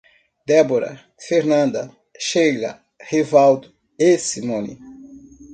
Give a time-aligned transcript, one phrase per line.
[0.49, 0.93] Débora,
[1.27, 1.83] Fernanda,
[2.27, 2.71] Sheila,
[3.11, 3.67] Rivaldo
[3.99, 4.79] e Simone